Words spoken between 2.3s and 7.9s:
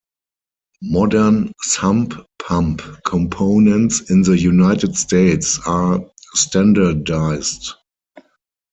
pump components in the United States are standardized.